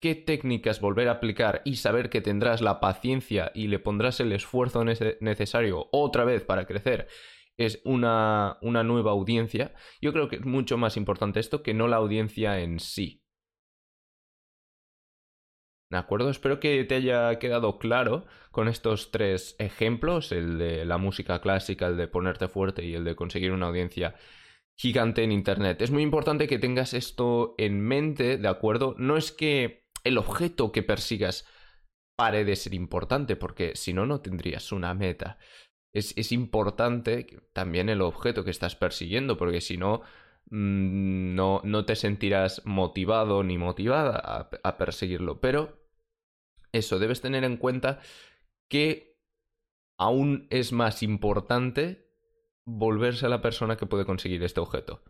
qué 0.00 0.14
técnicas 0.14 0.80
volver 0.80 1.08
a 1.08 1.12
aplicar 1.12 1.62
y 1.64 1.76
saber 1.76 2.10
que 2.10 2.20
tendrás 2.20 2.60
la 2.60 2.80
paciencia 2.80 3.52
y 3.54 3.66
le 3.68 3.78
pondrás 3.78 4.20
el 4.20 4.32
esfuerzo 4.32 4.84
necesario 4.84 5.88
otra 5.92 6.24
vez 6.24 6.44
para 6.44 6.66
crecer. 6.66 7.08
Es 7.56 7.82
una, 7.84 8.58
una 8.62 8.82
nueva 8.82 9.10
audiencia. 9.10 9.74
Yo 10.00 10.12
creo 10.12 10.28
que 10.28 10.36
es 10.36 10.44
mucho 10.44 10.78
más 10.78 10.96
importante 10.96 11.38
esto 11.38 11.62
que 11.62 11.74
no 11.74 11.86
la 11.86 11.96
audiencia 11.96 12.60
en 12.60 12.80
sí. 12.80 13.21
¿De 15.92 15.98
acuerdo? 15.98 16.30
Espero 16.30 16.58
que 16.58 16.84
te 16.84 16.94
haya 16.94 17.38
quedado 17.38 17.78
claro 17.78 18.24
con 18.50 18.66
estos 18.66 19.10
tres 19.10 19.56
ejemplos, 19.58 20.32
el 20.32 20.56
de 20.56 20.86
la 20.86 20.96
música 20.96 21.42
clásica, 21.42 21.86
el 21.86 21.98
de 21.98 22.08
ponerte 22.08 22.48
fuerte 22.48 22.82
y 22.82 22.94
el 22.94 23.04
de 23.04 23.14
conseguir 23.14 23.52
una 23.52 23.66
audiencia 23.66 24.14
gigante 24.74 25.22
en 25.22 25.32
Internet. 25.32 25.82
Es 25.82 25.90
muy 25.90 26.02
importante 26.02 26.48
que 26.48 26.58
tengas 26.58 26.94
esto 26.94 27.54
en 27.58 27.82
mente, 27.82 28.38
¿de 28.38 28.48
acuerdo? 28.48 28.94
No 28.96 29.18
es 29.18 29.32
que 29.32 29.84
el 30.02 30.16
objeto 30.16 30.72
que 30.72 30.82
persigas 30.82 31.46
pare 32.16 32.46
de 32.46 32.56
ser 32.56 32.72
importante, 32.72 33.36
porque 33.36 33.76
si 33.76 33.92
no, 33.92 34.06
no 34.06 34.22
tendrías 34.22 34.72
una 34.72 34.94
meta. 34.94 35.36
Es, 35.92 36.16
es 36.16 36.32
importante 36.32 37.26
también 37.52 37.90
el 37.90 38.00
objeto 38.00 38.44
que 38.44 38.50
estás 38.50 38.76
persiguiendo, 38.76 39.36
porque 39.36 39.60
si 39.60 39.76
no, 39.76 40.00
mm, 40.46 41.34
no, 41.34 41.60
no 41.64 41.84
te 41.84 41.96
sentirás 41.96 42.62
motivado 42.64 43.42
ni 43.44 43.58
motivada 43.58 44.16
a, 44.24 44.48
a 44.62 44.78
perseguirlo. 44.78 45.38
Pero 45.38 45.81
eso, 46.72 46.98
debes 46.98 47.20
tener 47.20 47.44
en 47.44 47.56
cuenta 47.56 48.00
que 48.68 49.18
aún 49.98 50.46
es 50.50 50.72
más 50.72 51.02
importante 51.02 52.08
volverse 52.64 53.26
a 53.26 53.28
la 53.28 53.42
persona 53.42 53.76
que 53.76 53.86
puede 53.86 54.04
conseguir 54.04 54.42
este 54.42 54.60
objeto. 54.60 55.02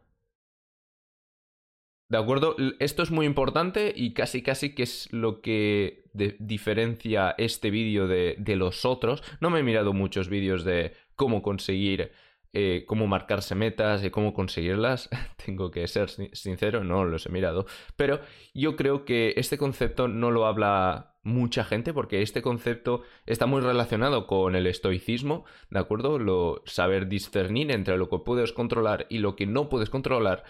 ¿De 2.09 2.19
acuerdo? 2.19 2.57
Esto 2.79 3.03
es 3.03 3.11
muy 3.11 3.25
importante 3.25 3.91
y 3.97 4.13
casi 4.13 4.43
casi 4.43 4.75
que 4.75 4.83
es 4.83 5.11
lo 5.13 5.41
que 5.41 6.11
diferencia 6.13 7.35
este 7.39 7.71
vídeo 7.71 8.07
de, 8.07 8.37
de, 8.39 8.57
los 8.57 8.85
otros. 8.85 9.23
No 9.41 9.49
me 9.49 9.61
he 9.61 9.63
mirado 9.63 9.95
muchos 9.95 10.29
vídeos 10.29 10.63
de 10.63 10.93
cómo 11.17 11.41
conseguir, 11.41 12.13
eh, 12.53 12.85
cómo 12.87 13.07
marcarse 13.07 13.55
metas 13.55 14.05
y 14.05 14.11
cómo 14.11 14.35
conseguirlas. 14.35 15.09
Tengo 15.43 15.71
que 15.71 15.89
ser 15.89 16.11
sincero, 16.11 16.85
no 16.85 17.07
los 17.07 17.25
he 17.25 17.31
mirado. 17.31 17.65
Pero 17.97 18.21
yo 18.53 18.77
creo 18.77 19.07
que 19.07 19.33
este 19.37 19.57
concepto 19.57 20.07
no 20.07 20.31
lo 20.31 20.45
habla 20.45 21.12
mucha 21.23 21.65
gente 21.65 21.95
porque 21.95 22.23
este 22.23 22.43
concepto 22.43 23.03
está 23.27 23.47
muy 23.47 23.61
relacionado 23.61 24.27
con 24.27 24.57
el 24.57 24.67
estoicismo, 24.67 25.45
¿de 25.71 25.79
acuerdo? 25.79 26.19
Lo 26.19 26.63
saber 26.67 27.09
discernir 27.09 27.71
entre 27.71 27.97
lo 27.97 28.09
que 28.09 28.19
puedes 28.19 28.53
controlar 28.53 29.07
y 29.09 29.19
lo 29.19 29.37
que 29.37 29.47
no 29.47 29.69
puedes 29.69 29.91
controlar 29.91 30.45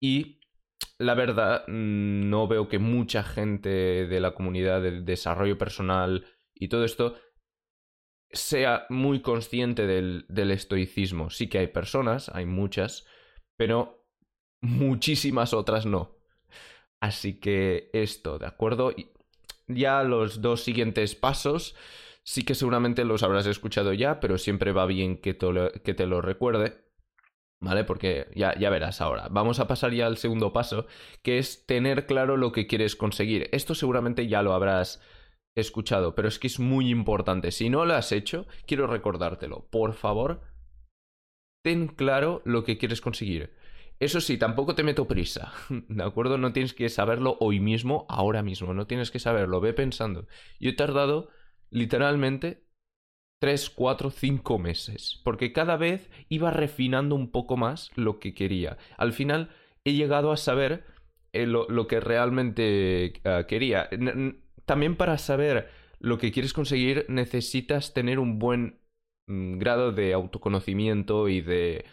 y 0.00 0.40
la 0.98 1.14
verdad 1.14 1.64
mm, 1.68 2.28
no 2.28 2.48
veo 2.48 2.68
que 2.68 2.78
mucha 2.78 3.22
gente 3.22 3.68
de 4.06 4.20
la 4.20 4.34
comunidad 4.34 4.82
de 4.82 5.02
desarrollo 5.02 5.58
personal 5.58 6.26
y 6.54 6.68
todo 6.68 6.84
esto 6.84 7.14
sea 8.30 8.86
muy 8.90 9.22
consciente 9.22 9.86
del, 9.86 10.26
del 10.28 10.50
estoicismo. 10.50 11.30
Sí 11.30 11.48
que 11.48 11.58
hay 11.58 11.68
personas, 11.68 12.28
hay 12.34 12.44
muchas, 12.44 13.06
pero 13.56 14.04
muchísimas 14.60 15.54
otras 15.54 15.86
no. 15.86 16.18
Así 17.00 17.38
que 17.38 17.90
esto, 17.92 18.38
¿de 18.38 18.46
acuerdo? 18.46 18.92
Ya 19.68 20.02
los 20.02 20.40
dos 20.40 20.64
siguientes 20.64 21.14
pasos 21.14 21.76
sí 22.22 22.44
que 22.44 22.54
seguramente 22.54 23.04
los 23.04 23.22
habrás 23.22 23.46
escuchado 23.46 23.92
ya, 23.92 24.20
pero 24.20 24.38
siempre 24.38 24.72
va 24.72 24.86
bien 24.86 25.18
que 25.18 25.34
te 25.34 26.06
lo, 26.06 26.20
recuerde. 26.20 26.84
¿Vale? 27.60 27.82
Porque 27.84 28.28
ya 28.36 28.70
verás 28.70 29.00
ahora. 29.00 29.28
Vamos 29.30 29.58
a 29.58 29.66
pasar 29.66 29.92
ya 29.92 30.06
al 30.06 30.16
segundo 30.16 30.52
paso, 30.52 30.86
que 31.22 31.38
es 31.38 31.66
tener 31.66 32.06
claro 32.06 32.36
lo 32.36 32.52
que 32.52 32.66
quieres 32.68 32.94
conseguir. 32.94 33.48
Esto 33.52 33.74
seguramente 33.74 34.28
ya 34.28 34.42
lo 34.42 34.52
habrás 34.52 35.02
escuchado, 35.56 36.14
pero 36.14 36.28
es 36.28 36.38
que 36.38 36.46
es 36.46 36.60
muy 36.60 36.90
importante. 36.90 37.50
Si 37.50 37.68
no 37.68 37.84
lo 37.84 37.94
has 37.94 38.12
hecho, 38.12 38.46
quiero 38.66 38.86
recordártelo. 38.86 39.68
Por 39.70 39.94
favor, 39.94 40.42
ten 41.64 41.88
claro 41.88 42.42
lo 42.44 42.64
que 42.64 42.78
quieres 42.78 43.00
conseguir. 43.00 43.52
Eso 44.00 44.20
sí, 44.20 44.38
tampoco 44.38 44.74
te 44.74 44.84
meto 44.84 45.08
prisa, 45.08 45.52
¿de 45.68 46.04
acuerdo? 46.04 46.38
No 46.38 46.52
tienes 46.52 46.72
que 46.72 46.88
saberlo 46.88 47.36
hoy 47.40 47.58
mismo, 47.58 48.06
ahora 48.08 48.42
mismo, 48.42 48.72
no 48.74 48.86
tienes 48.86 49.10
que 49.10 49.18
saberlo, 49.18 49.60
ve 49.60 49.72
pensando. 49.72 50.26
Yo 50.60 50.70
he 50.70 50.74
tardado 50.74 51.30
literalmente 51.70 52.64
3, 53.40 53.70
4, 53.70 54.10
5 54.10 54.58
meses, 54.58 55.20
porque 55.24 55.52
cada 55.52 55.76
vez 55.76 56.10
iba 56.28 56.50
refinando 56.50 57.14
un 57.14 57.30
poco 57.30 57.56
más 57.56 57.90
lo 57.96 58.20
que 58.20 58.34
quería. 58.34 58.78
Al 58.96 59.12
final 59.12 59.50
he 59.84 59.94
llegado 59.94 60.32
a 60.32 60.36
saber 60.36 60.84
eh, 61.32 61.46
lo, 61.46 61.86
que 61.86 62.00
realmente 62.00 63.20
ah, 63.24 63.44
quería. 63.48 63.88
también 64.64 64.96
para 64.96 65.18
saber 65.18 65.70
lo 66.00 66.18
que 66.18 66.30
quieres 66.32 66.52
conseguir 66.52 67.04
necesitas 67.08 67.94
tener 67.94 68.18
un 68.18 68.38
buen 68.38 68.80
mm, 69.26 69.58
grado 69.58 69.92
de 69.92 70.14
autoconocimiento 70.14 71.28
y 71.28 71.40
de, 71.40 71.84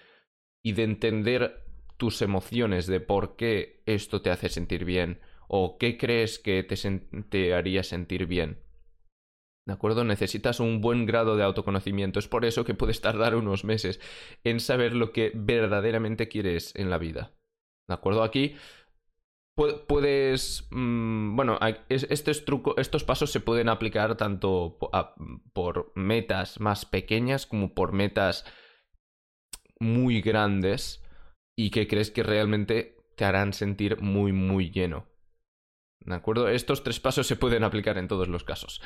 y 0.63 0.73
de 0.73 0.83
entender 0.83 1.64
tus 1.97 2.21
emociones 2.21 2.87
de 2.87 2.99
por 2.99 3.35
qué 3.35 3.81
esto 3.85 4.21
te 4.21 4.29
hace 4.29 4.49
sentir 4.49 4.85
bien 4.85 5.19
o 5.47 5.77
qué 5.77 5.97
crees 5.97 6.39
que 6.39 6.63
te, 6.63 7.53
haría 7.53 7.83
sentir 7.83 8.25
bien. 8.25 8.59
¿De 9.67 9.73
acuerdo? 9.73 10.03
Necesitas 10.03 10.59
un 10.59 10.81
buen 10.81 11.05
grado 11.05 11.37
de 11.37 11.43
autoconocimiento. 11.43 12.19
Es 12.19 12.27
por 12.27 12.45
eso 12.45 12.65
que 12.65 12.75
puedes 12.75 13.01
tardar 13.01 13.35
unos 13.35 13.63
meses 13.63 13.99
en 14.43 14.59
saber 14.59 14.93
lo 14.93 15.11
que 15.11 15.31
verdaderamente 15.33 16.27
quieres 16.27 16.75
en 16.75 16.89
la 16.89 16.99
vida. 16.99 17.31
¿De 17.87 17.93
acuerdo? 17.93 18.23
Aquí 18.23 18.55
puedes... 19.55 20.67
Mm, 20.69 21.35
bueno, 21.35 21.57
estos, 21.89 22.43
estos 22.77 23.03
pasos 23.03 23.31
se 23.31 23.39
pueden 23.39 23.69
aplicar 23.69 24.17
tanto 24.17 24.77
por 25.53 25.91
metas 25.95 26.59
más 26.59 26.85
pequeñas 26.85 27.47
como 27.47 27.73
por 27.73 27.91
metas 27.91 28.45
muy 29.79 30.21
grandes 30.21 31.04
y 31.57 31.69
que 31.69 31.87
crees 31.87 32.11
que 32.11 32.23
realmente 32.23 32.97
te 33.15 33.25
harán 33.25 33.53
sentir 33.53 34.01
muy, 34.01 34.31
muy 34.31 34.71
lleno. 34.71 35.07
¿De 35.99 36.15
acuerdo? 36.15 36.49
Estos 36.49 36.83
tres 36.83 36.99
pasos 36.99 37.27
se 37.27 37.35
pueden 37.35 37.63
aplicar 37.63 37.97
en 37.97 38.07
todos 38.07 38.27
los 38.27 38.43
casos. 38.43 38.81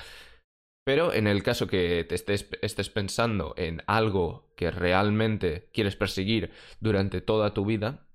Pero 0.86 1.14
en 1.14 1.28
el 1.28 1.44
caso 1.44 1.68
que 1.68 2.04
te 2.04 2.16
estés, 2.16 2.50
estés 2.62 2.90
pensando 2.90 3.54
en 3.58 3.84
algo 3.88 4.54
que 4.56 4.72
realmente 4.72 5.70
quieres 5.74 5.96
perseguir 5.96 6.52
durante 6.80 7.22
toda 7.22 7.54
tu 7.54 7.66
vida, 7.66 8.08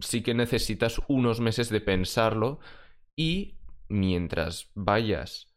sí 0.00 0.22
que 0.22 0.34
necesitas 0.34 1.00
unos 1.08 1.40
meses 1.40 1.70
de 1.70 1.80
pensarlo 1.80 2.58
y 3.16 3.56
mientras 3.88 4.70
vayas 4.74 5.54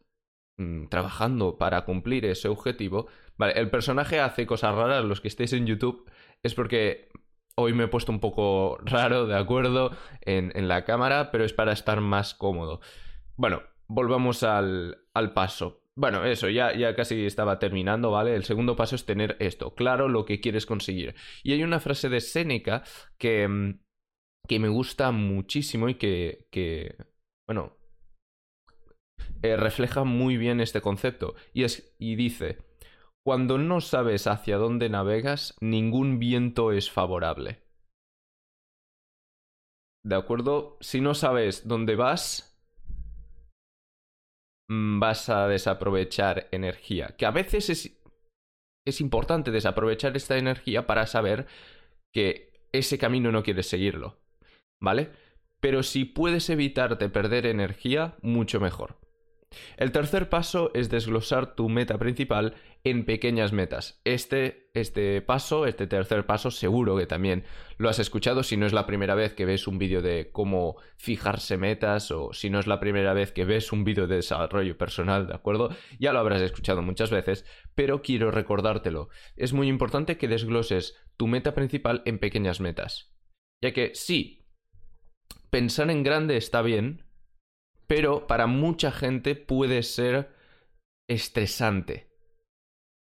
mm, 0.58 0.86
trabajando 0.86 1.58
para 1.58 1.84
cumplir 1.84 2.24
ese 2.24 2.48
objetivo, 2.48 3.08
vale, 3.36 3.54
el 3.54 3.70
personaje 3.70 4.20
hace 4.20 4.46
cosas 4.46 4.74
raras, 4.74 5.04
los 5.04 5.20
que 5.20 5.28
estéis 5.28 5.52
en 5.52 5.66
YouTube, 5.66 6.10
es 6.42 6.54
porque 6.54 7.10
Hoy 7.58 7.72
me 7.72 7.84
he 7.84 7.88
puesto 7.88 8.12
un 8.12 8.20
poco 8.20 8.78
raro, 8.84 9.26
de 9.26 9.36
acuerdo, 9.36 9.96
en, 10.20 10.68
la 10.68 10.84
cámara, 10.84 11.30
pero 11.30 11.44
es 11.44 11.52
para 11.52 11.72
estar 11.72 12.00
más 12.00 12.34
cómodo. 12.34 12.80
Bueno, 13.36 13.62
volvamos 13.88 14.42
al, 14.42 14.98
paso. 15.34 15.82
Bueno, 15.94 16.24
eso, 16.24 16.50
ya, 16.50 16.76
ya 16.76 16.94
casi 16.94 17.24
estaba 17.24 17.58
terminando, 17.58 18.10
¿vale? 18.10 18.34
El 18.34 18.44
segundo 18.44 18.76
paso 18.76 18.94
es 18.94 19.06
tener 19.06 19.36
esto, 19.40 19.74
claro 19.74 20.08
lo 20.08 20.26
que 20.26 20.40
quieres 20.40 20.66
conseguir. 20.66 21.14
Y 21.42 21.52
hay 21.52 21.62
una 21.62 21.80
frase 21.80 22.10
de 22.10 22.20
Séneca 22.20 22.82
que, 23.16 23.48
mm, 23.48 23.80
que 24.46 24.58
me 24.58 24.68
gusta 24.68 25.10
muchísimo 25.10 25.88
y 25.88 25.94
que, 25.94 26.48
que 26.50 26.96
bueno, 27.46 27.78
eh, 29.42 29.56
refleja 29.56 30.04
muy 30.04 30.36
bien 30.36 30.60
este 30.60 30.80
concepto. 30.80 31.34
Y, 31.52 31.64
es, 31.64 31.94
y 31.98 32.16
dice, 32.16 32.58
cuando 33.26 33.58
no 33.58 33.80
sabes 33.80 34.28
hacia 34.28 34.56
dónde 34.56 34.88
navegas, 34.88 35.56
ningún 35.60 36.20
viento 36.20 36.70
es 36.70 36.92
favorable. 36.92 37.60
¿De 40.04 40.14
acuerdo? 40.14 40.78
Si 40.80 41.00
no 41.00 41.12
sabes 41.12 41.66
dónde 41.66 41.96
vas, 41.96 42.56
mm, 44.70 45.00
vas 45.00 45.28
a 45.28 45.48
desaprovechar 45.48 46.46
energía. 46.52 47.16
Que 47.18 47.26
a 47.26 47.32
veces 47.32 47.68
es, 47.68 48.00
es 48.86 49.00
importante 49.00 49.50
desaprovechar 49.50 50.16
esta 50.16 50.38
energía 50.38 50.86
para 50.86 51.08
saber 51.08 51.48
que 52.12 52.68
ese 52.70 52.96
camino 52.96 53.32
no 53.32 53.42
quieres 53.42 53.68
seguirlo. 53.68 54.20
¿Vale? 54.80 55.10
Pero 55.58 55.82
si 55.82 56.04
puedes 56.04 56.48
evitarte 56.48 57.08
perder 57.08 57.46
energía, 57.46 58.18
mucho 58.22 58.60
mejor. 58.60 59.00
El 59.76 59.92
tercer 59.92 60.28
paso 60.28 60.70
es 60.74 60.90
desglosar 60.90 61.54
tu 61.54 61.68
meta 61.68 61.98
principal 61.98 62.54
en 62.84 63.04
pequeñas 63.04 63.52
metas. 63.52 64.00
Este, 64.04 64.70
este 64.74 65.20
paso, 65.22 65.66
este 65.66 65.86
tercer 65.86 66.26
paso, 66.26 66.50
seguro 66.50 66.96
que 66.96 67.06
también 67.06 67.44
lo 67.78 67.88
has 67.88 67.98
escuchado 67.98 68.42
si 68.42 68.56
no 68.56 68.66
es 68.66 68.72
la 68.72 68.86
primera 68.86 69.14
vez 69.14 69.34
que 69.34 69.44
ves 69.44 69.66
un 69.66 69.78
vídeo 69.78 70.02
de 70.02 70.30
cómo 70.30 70.76
fijarse 70.96 71.56
metas 71.56 72.10
o 72.10 72.32
si 72.32 72.50
no 72.50 72.58
es 72.58 72.66
la 72.66 72.80
primera 72.80 73.12
vez 73.12 73.32
que 73.32 73.44
ves 73.44 73.72
un 73.72 73.84
vídeo 73.84 74.06
de 74.06 74.16
desarrollo 74.16 74.76
personal, 74.78 75.26
¿de 75.26 75.34
acuerdo? 75.34 75.70
Ya 75.98 76.12
lo 76.12 76.20
habrás 76.20 76.42
escuchado 76.42 76.82
muchas 76.82 77.10
veces, 77.10 77.44
pero 77.74 78.02
quiero 78.02 78.30
recordártelo. 78.30 79.08
Es 79.36 79.52
muy 79.52 79.68
importante 79.68 80.16
que 80.16 80.28
desgloses 80.28 80.96
tu 81.16 81.26
meta 81.26 81.54
principal 81.54 82.02
en 82.04 82.18
pequeñas 82.18 82.60
metas. 82.60 83.14
Ya 83.62 83.72
que 83.72 83.94
sí, 83.94 84.46
pensar 85.50 85.90
en 85.90 86.02
grande 86.02 86.36
está 86.36 86.62
bien, 86.62 87.05
pero 87.86 88.26
para 88.26 88.46
mucha 88.46 88.90
gente 88.90 89.34
puede 89.34 89.82
ser 89.82 90.30
estresante. 91.08 92.10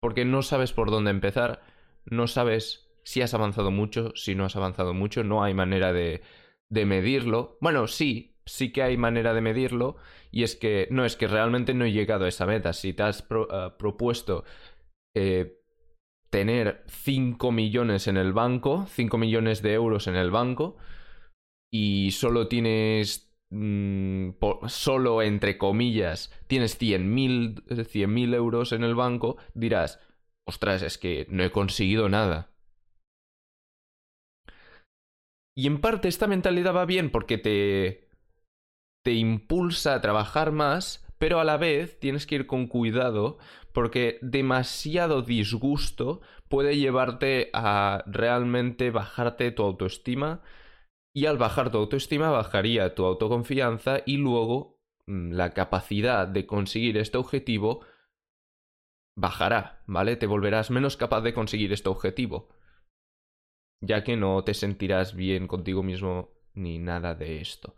Porque 0.02 0.26
no 0.26 0.42
sabes 0.42 0.74
por 0.74 0.92
dónde 0.92 1.12
empezar, 1.12 1.62
no 2.06 2.28
sabes 2.28 2.92
si 3.04 3.22
has 3.22 3.34
avanzado 3.34 3.72
mucho, 3.72 4.12
si 4.16 4.36
no 4.36 4.46
has 4.46 4.56
avanzado 4.56 4.94
mucho, 4.94 5.24
no 5.24 5.44
hay 5.44 5.54
manera 5.54 5.94
de, 5.94 6.22
de 6.70 6.86
medirlo. 6.86 7.58
Bueno, 7.62 7.88
sí, 7.88 8.34
sí 8.46 8.72
que 8.72 8.84
hay 8.84 8.98
manera 8.98 9.34
de 9.34 9.42
medirlo, 9.42 9.96
y 10.32 10.44
es 10.44 10.56
que 10.56 10.88
no 10.92 11.06
es 11.06 11.16
que 11.16 11.28
realmente 11.28 11.74
no 11.74 11.86
he 11.86 11.92
llegado 11.92 12.26
a 12.26 12.30
esa 12.30 12.46
meta. 12.46 12.74
Si 12.74 12.94
te 12.94 13.04
has 13.04 13.22
eh, 13.22 13.70
propuesto 13.78 14.44
eh, 15.16 15.60
tener 16.30 16.84
5 16.88 17.52
millones 17.52 18.08
en 18.08 18.18
el 18.18 18.34
banco, 18.34 18.86
5 18.90 19.18
millones 19.18 19.62
de 19.62 19.74
euros 19.74 20.08
en 20.08 20.16
el 20.16 20.32
banco, 20.32 20.78
y 21.72 22.12
solo 22.12 22.48
tienes 22.48 23.33
Mm, 23.56 24.32
solo 24.68 25.22
entre 25.22 25.60
comillas 25.60 26.32
tienes 26.48 26.76
100.000 26.80 28.34
euros 28.34 28.72
en 28.72 28.84
el 28.84 28.96
banco, 28.96 29.38
dirás, 29.54 30.00
ostras, 30.44 30.82
es 30.82 30.98
que 30.98 31.28
no 31.30 31.44
he 31.44 31.52
conseguido 31.52 32.10
nada. 32.10 32.50
Y 35.56 35.68
en 35.68 35.82
parte 35.82 36.08
esta 36.08 36.26
mentalidad 36.26 36.74
va 36.74 36.86
bien 36.86 37.12
porque 37.12 37.38
te, 37.38 38.10
te 39.04 39.14
impulsa 39.14 39.94
a 39.94 40.02
trabajar 40.02 40.52
más, 40.52 41.06
pero 41.20 41.40
a 41.40 41.44
la 41.44 41.58
vez 41.58 42.00
tienes 42.00 42.26
que 42.26 42.36
ir 42.36 42.48
con 42.48 42.66
cuidado 42.66 43.38
porque 43.72 44.18
demasiado 44.24 45.22
disgusto 45.22 46.22
puede 46.50 46.78
llevarte 46.78 47.52
a 47.54 48.04
realmente 48.08 48.90
bajarte 48.90 49.52
tu 49.52 49.62
autoestima 49.62 50.42
y 51.14 51.28
al 51.28 51.38
bajar 51.38 51.72
tu 51.72 51.78
autoestima 51.78 52.32
bajaría 52.32 52.96
tu 52.96 53.06
autoconfianza 53.06 54.02
y 54.06 54.18
luego 54.18 54.80
mm, 55.06 55.32
la 55.32 55.52
capacidad 55.52 56.28
de 56.28 56.46
conseguir 56.46 56.98
este 56.98 57.18
objetivo 57.18 57.86
bajará, 59.16 59.84
¿vale? 59.86 60.16
Te 60.16 60.26
volverás 60.26 60.72
menos 60.72 60.98
capaz 60.98 61.22
de 61.22 61.34
conseguir 61.34 61.72
este 61.72 61.90
objetivo, 61.90 62.50
ya 63.80 64.04
que 64.04 64.18
no 64.18 64.44
te 64.44 64.56
sentirás 64.56 65.16
bien 65.16 65.48
contigo 65.48 65.84
mismo 65.84 66.32
ni 66.56 66.80
nada 66.80 67.14
de 67.14 67.42
esto. 67.42 67.76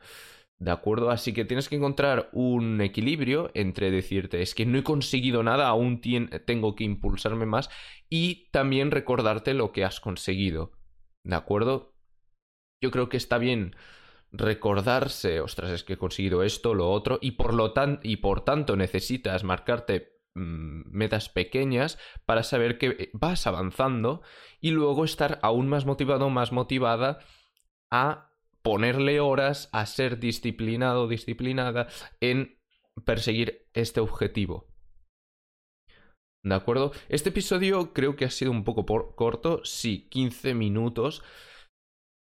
¿De 0.57 0.71
acuerdo? 0.71 1.09
Así 1.09 1.33
que 1.33 1.43
tienes 1.43 1.67
que 1.67 1.75
encontrar 1.75 2.29
un 2.31 2.79
equilibrio 2.79 3.51
entre 3.53 3.91
decirte, 3.91 4.41
es 4.41 4.55
que 4.55 4.65
no 4.65 4.77
he 4.77 4.83
conseguido 4.83 5.43
nada, 5.43 5.67
aún 5.67 5.99
tengo 5.99 6.75
que 6.75 6.85
impulsarme 6.85 7.45
más, 7.45 7.69
y 8.09 8.49
también 8.51 8.91
recordarte 8.91 9.53
lo 9.53 9.73
que 9.73 9.83
has 9.83 9.99
conseguido. 9.99 10.71
¿De 11.23 11.35
acuerdo? 11.35 11.94
Yo 12.81 12.91
creo 12.91 13.09
que 13.09 13.17
está 13.17 13.37
bien 13.37 13.75
recordarse, 14.31 15.39
ostras, 15.39 15.71
es 15.71 15.83
que 15.83 15.93
he 15.93 15.97
conseguido 15.97 16.43
esto, 16.43 16.73
lo 16.73 16.91
otro, 16.91 17.19
y 17.21 17.31
por, 17.31 17.53
lo 17.53 17.71
tan 17.73 17.99
y 18.03 18.17
por 18.17 18.43
tanto 18.43 18.75
necesitas 18.75 19.43
marcarte 19.43 20.19
mm, 20.35 20.89
metas 20.91 21.29
pequeñas 21.29 21.97
para 22.25 22.43
saber 22.43 22.77
que 22.77 23.09
vas 23.13 23.47
avanzando 23.47 24.21
y 24.59 24.71
luego 24.71 25.05
estar 25.05 25.39
aún 25.41 25.67
más 25.67 25.85
motivado, 25.85 26.29
más 26.29 26.51
motivada 26.51 27.19
a 27.91 28.31
ponerle 28.61 29.19
horas, 29.19 29.69
a 29.71 29.85
ser 29.85 30.19
disciplinado, 30.19 31.07
disciplinada 31.07 31.87
en 32.19 32.59
perseguir 33.05 33.67
este 33.73 33.99
objetivo. 33.99 34.67
¿De 36.43 36.55
acuerdo? 36.55 36.91
Este 37.09 37.29
episodio 37.29 37.93
creo 37.93 38.15
que 38.15 38.25
ha 38.25 38.29
sido 38.29 38.51
un 38.51 38.63
poco 38.63 38.85
corto, 39.15 39.61
sí, 39.63 40.07
15 40.09 40.53
minutos. 40.53 41.23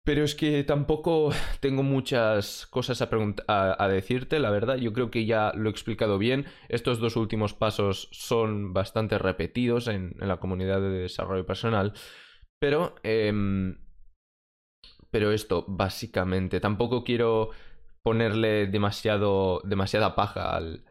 Pero 0.05 0.23
es 0.23 0.35
que 0.35 0.63
tampoco 0.63 1.31
tengo 1.59 1.83
muchas 1.83 2.67
cosas 2.67 3.01
a, 3.47 3.87
decirte, 3.87 4.39
la 4.39 4.49
verdad. 4.49 4.77
Yo 4.77 4.93
creo 4.93 5.11
que 5.11 5.25
ya 5.25 5.51
lo 5.55 5.69
he 5.69 5.71
explicado 5.71 6.17
bien. 6.17 6.45
Estos 6.67 6.99
dos 6.99 7.15
últimos 7.15 7.53
pasos 7.53 8.09
son 8.11 8.73
bastante 8.73 9.17
repetidos 9.17 9.87
en, 9.87 10.15
la 10.19 10.37
comunidad 10.37 10.81
de 10.81 10.89
desarrollo 10.89 11.45
personal. 11.45 11.93
Pero, 12.59 12.95
em, 13.03 13.77
pero 15.11 15.31
esto, 15.31 15.65
básicamente, 15.67 16.59
tampoco 16.59 17.03
quiero 17.03 17.51
ponerle 18.03 18.67
demasiado, 18.67 19.61
demasiada 19.63 20.15
paja 20.15 20.55
al, 20.55 20.83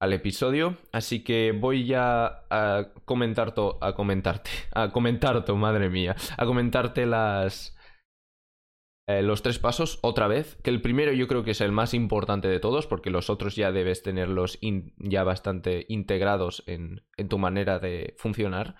al 0.00 0.12
episodio, 0.12 0.76
así 0.92 1.24
que 1.24 1.52
voy 1.52 1.86
ya 1.86 2.44
a 2.50 2.88
comentar 3.04 3.54
a 3.80 3.94
comentarte, 3.94 4.50
a 4.74 4.90
comentar 4.90 5.44
madre 5.56 5.88
mía, 5.88 6.16
a 6.36 6.44
comentarte 6.44 7.06
las 7.06 7.75
eh, 9.06 9.22
los 9.22 9.42
tres 9.42 9.58
pasos 9.58 9.98
otra 10.02 10.26
vez, 10.28 10.56
que 10.62 10.70
el 10.70 10.82
primero 10.82 11.12
yo 11.12 11.28
creo 11.28 11.44
que 11.44 11.52
es 11.52 11.60
el 11.60 11.72
más 11.72 11.94
importante 11.94 12.48
de 12.48 12.60
todos, 12.60 12.86
porque 12.86 13.10
los 13.10 13.30
otros 13.30 13.54
ya 13.54 13.72
debes 13.72 14.02
tenerlos 14.02 14.58
ya 14.98 15.24
bastante 15.24 15.86
integrados 15.88 16.64
en, 16.66 17.04
en 17.16 17.28
tu 17.28 17.38
manera 17.38 17.78
de 17.78 18.14
funcionar. 18.18 18.76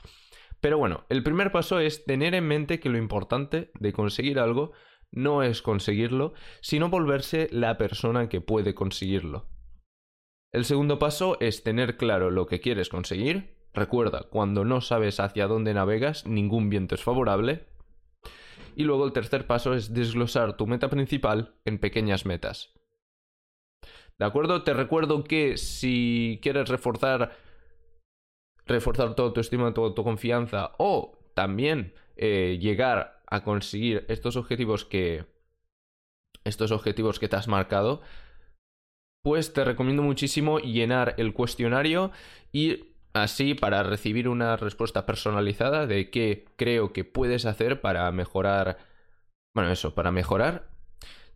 Pero 0.61 0.79
bueno, 0.79 1.05
el 1.11 1.23
primer 1.23 1.53
paso 1.53 1.79
es 1.79 2.05
tener 2.05 2.35
en 2.35 2.49
mente 2.49 2.81
que 2.81 2.89
lo 2.89 2.99
importante 2.99 3.71
de 3.79 3.93
conseguir 3.93 4.39
algo 4.39 4.73
no 5.13 5.43
es 5.43 5.63
conseguirlo, 5.63 6.35
sino 6.61 6.89
volverse 6.89 7.49
la 7.53 7.79
persona 7.79 8.29
que 8.29 8.41
puede 8.41 8.75
conseguirlo. 8.75 9.49
El 10.53 10.65
segundo 10.65 10.99
paso 10.99 11.37
es 11.41 11.63
tener 11.63 11.97
claro 11.97 12.31
lo 12.31 12.47
que 12.47 12.61
quieres 12.61 12.89
conseguir. 12.89 13.57
Recuerda, 13.75 14.27
cuando 14.31 14.65
no 14.65 14.81
sabes 14.81 15.21
hacia 15.21 15.47
dónde 15.47 15.75
navegas, 15.75 16.27
ningún 16.27 16.71
viento 16.71 16.95
es 16.95 17.03
favorable. 17.03 17.67
Y 18.77 18.85
luego 18.85 19.07
el 19.07 19.13
tercer 19.13 19.47
paso 19.47 19.75
es 19.75 19.93
desglosar 19.93 20.57
tu 20.57 20.67
meta 20.67 20.89
principal 20.91 21.55
en 21.65 21.79
pequeñas 21.79 22.27
metas. 22.27 22.75
¿De 24.19 24.25
acuerdo? 24.25 24.63
Te 24.63 24.75
recuerdo 24.75 25.25
que 25.25 25.57
si 25.57 26.39
quieres 26.43 26.69
reforzar 26.69 27.33
reforzar 28.67 29.15
toda 29.15 29.33
tu 29.33 29.41
estima, 29.41 29.73
toda 29.73 29.95
tu 29.95 30.05
confianza 30.05 30.73
o 30.79 31.19
también 31.35 31.95
eh, 32.17 32.59
llegar 32.61 33.23
a 33.27 33.43
conseguir 33.43 34.05
estos 34.09 34.37
objetivos 34.37 34.85
que 34.85 35.25
estos 36.45 36.71
objetivos 36.71 37.19
que 37.19 37.29
te 37.29 37.37
has 37.37 37.49
marcado, 37.49 38.03
pues 39.23 39.53
te 39.53 39.65
recomiendo 39.65 40.03
muchísimo 40.03 40.59
llenar 40.59 41.15
el 41.19 41.33
cuestionario 41.33 42.13
y 42.53 42.96
Así, 43.23 43.55
para 43.55 43.83
recibir 43.83 44.29
una 44.29 44.57
respuesta 44.57 45.07
personalizada 45.07 45.87
de 45.87 46.11
qué 46.11 46.45
creo 46.57 46.93
que 46.93 47.05
puedes 47.05 47.47
hacer 47.47 47.81
para 47.81 48.11
mejorar. 48.13 48.77
Bueno, 49.55 49.73
eso, 49.73 49.95
para 49.95 50.13
mejorar. 50.13 50.69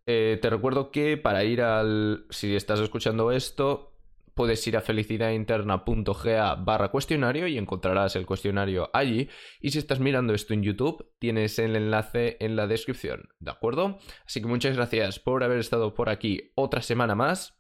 Eh, 0.06 0.38
te 0.42 0.50
recuerdo 0.50 0.90
que 0.90 1.16
para 1.16 1.44
ir 1.44 1.62
al. 1.62 2.26
Si 2.28 2.55
estás 2.55 2.81
escuchando 2.81 3.33
esto, 3.33 3.94
puedes 4.35 4.66
ir 4.66 4.76
a 4.76 4.83
felicidadinterna.ga 4.83 6.55
barra 6.57 6.90
cuestionario 6.90 7.46
y 7.46 7.57
encontrarás 7.57 8.14
el 8.14 8.26
cuestionario 8.26 8.90
allí. 8.92 9.31
Y 9.61 9.70
si 9.70 9.78
estás 9.78 10.00
mirando 10.00 10.35
esto 10.35 10.52
en 10.52 10.62
YouTube, 10.62 11.12
tienes 11.18 11.59
el 11.59 11.76
enlace 11.76 12.37
en 12.40 12.57
la 12.57 12.66
descripción, 12.66 13.31
¿de 13.38 13.52
acuerdo? 13.52 13.98
Así 14.26 14.42
que 14.42 14.48
muchas 14.48 14.76
gracias 14.76 15.18
por 15.18 15.44
haber 15.44 15.59
estado 15.59 15.94
por 15.94 16.11
aquí 16.11 16.52
otra 16.57 16.83
semana 16.83 17.14
más. 17.14 17.60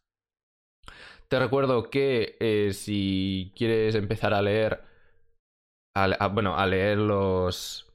Te 1.30 1.38
recuerdo 1.38 1.90
que 1.90 2.36
eh, 2.40 2.72
si 2.72 3.52
quieres 3.54 3.94
empezar 3.94 4.34
a 4.34 4.42
leer, 4.42 4.82
bueno, 6.32 6.56
a 6.56 6.66
leer 6.66 6.98
los 6.98 7.88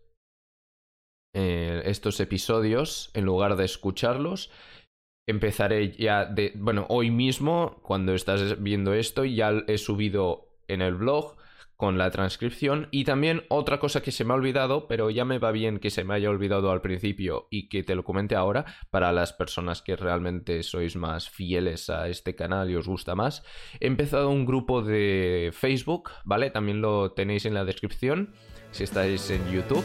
eh, 1.35 1.81
estos 1.83 2.21
episodios 2.21 3.11
en 3.13 3.25
lugar 3.25 3.57
de 3.57 3.65
escucharlos, 3.65 4.51
empezaré 5.27 5.91
ya 5.91 6.23
de, 6.23 6.53
bueno, 6.55 6.85
hoy 6.87 7.11
mismo 7.11 7.81
cuando 7.81 8.13
estás 8.13 8.63
viendo 8.63 8.93
esto 8.93 9.25
ya 9.25 9.51
he 9.67 9.77
subido 9.77 10.47
en 10.69 10.81
el 10.81 10.95
blog 10.95 11.35
con 11.75 11.97
la 11.97 12.11
transcripción. 12.11 12.87
Y 12.91 13.03
también 13.03 13.43
otra 13.49 13.79
cosa 13.79 14.01
que 14.01 14.11
se 14.11 14.23
me 14.23 14.33
ha 14.33 14.37
olvidado, 14.37 14.87
pero 14.87 15.09
ya 15.09 15.25
me 15.25 15.39
va 15.39 15.51
bien 15.51 15.79
que 15.79 15.89
se 15.89 16.03
me 16.03 16.13
haya 16.13 16.29
olvidado 16.29 16.71
al 16.71 16.81
principio 16.81 17.47
y 17.49 17.69
que 17.69 17.83
te 17.83 17.95
lo 17.95 18.03
comente 18.03 18.35
ahora 18.35 18.65
para 18.91 19.11
las 19.11 19.33
personas 19.33 19.81
que 19.81 19.95
realmente 19.95 20.63
sois 20.63 20.95
más 20.95 21.29
fieles 21.29 21.89
a 21.89 22.07
este 22.09 22.35
canal 22.35 22.69
y 22.69 22.75
os 22.75 22.87
gusta 22.87 23.15
más. 23.15 23.43
He 23.79 23.87
empezado 23.87 24.29
un 24.29 24.45
grupo 24.45 24.81
de 24.81 25.51
Facebook, 25.53 26.11
¿vale? 26.23 26.49
También 26.49 26.81
lo 26.81 27.11
tenéis 27.11 27.45
en 27.45 27.53
la 27.53 27.65
descripción 27.65 28.33
si 28.75 28.83
estáis 28.83 29.29
en 29.29 29.49
YouTube, 29.49 29.83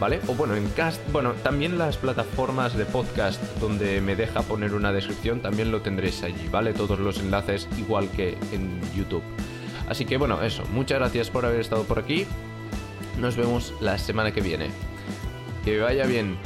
¿vale? 0.00 0.18
O 0.26 0.34
bueno, 0.34 0.56
en 0.56 0.66
Cast, 0.70 1.00
bueno, 1.12 1.34
también 1.42 1.76
las 1.76 1.98
plataformas 1.98 2.74
de 2.74 2.86
podcast 2.86 3.42
donde 3.60 4.00
me 4.00 4.16
deja 4.16 4.40
poner 4.42 4.72
una 4.72 4.92
descripción 4.92 5.40
también 5.40 5.70
lo 5.70 5.82
tendréis 5.82 6.22
allí, 6.22 6.48
¿vale? 6.50 6.72
Todos 6.72 6.98
los 6.98 7.18
enlaces 7.20 7.68
igual 7.78 8.10
que 8.10 8.38
en 8.52 8.80
YouTube. 8.96 9.22
Así 9.90 10.04
que 10.04 10.16
bueno, 10.18 10.40
eso, 10.40 10.62
muchas 10.72 11.00
gracias 11.00 11.30
por 11.30 11.44
haber 11.44 11.58
estado 11.58 11.82
por 11.82 11.98
aquí. 11.98 12.24
Nos 13.18 13.34
vemos 13.34 13.74
la 13.80 13.98
semana 13.98 14.30
que 14.32 14.40
viene. 14.40 14.70
Que 15.64 15.80
vaya 15.80 16.06
bien. 16.06 16.38